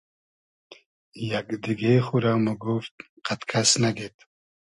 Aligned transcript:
یئگ 1.29 1.49
دیگې 1.63 1.93
خورۂ 2.05 2.33
موگوفت 2.45 2.95
قئد 3.25 3.41
کئس 3.49 3.69
نئگید 3.81 4.15